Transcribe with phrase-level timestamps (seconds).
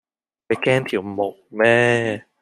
[0.49, 2.25] 你驚條毛咩